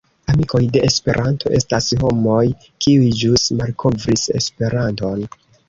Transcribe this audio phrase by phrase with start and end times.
[0.31, 2.39] Amikoj de Esperanto estas homoj,
[2.87, 5.27] kiuj ĵus malkovris Esperanton.